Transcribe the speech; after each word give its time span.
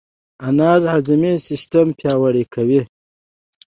انار 0.47 0.77
د 0.83 0.85
هاضمې 0.93 1.33
سیستم 1.47 1.87
پیاوړی 1.99 2.43
کوي. 2.53 2.81